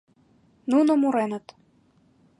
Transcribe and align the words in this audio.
Нуно 0.71 0.91
муреныт: 1.01 1.45